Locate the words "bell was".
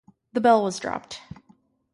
0.41-0.79